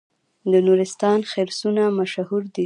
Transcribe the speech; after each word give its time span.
د 0.51 0.53
نورستان 0.67 1.19
خرسونه 1.31 1.83
مشهور 1.99 2.43
دي 2.53 2.59